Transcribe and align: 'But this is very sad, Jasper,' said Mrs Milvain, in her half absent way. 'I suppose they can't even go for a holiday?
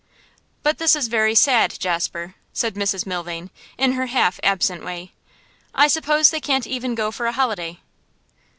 'But 0.63 0.79
this 0.79 0.95
is 0.95 1.09
very 1.09 1.35
sad, 1.35 1.75
Jasper,' 1.77 2.33
said 2.53 2.73
Mrs 2.73 3.05
Milvain, 3.05 3.51
in 3.77 3.91
her 3.91 4.07
half 4.07 4.39
absent 4.41 4.83
way. 4.83 5.11
'I 5.75 5.87
suppose 5.89 6.31
they 6.31 6.41
can't 6.41 6.65
even 6.65 6.95
go 6.95 7.11
for 7.11 7.27
a 7.27 7.31
holiday? 7.33 7.79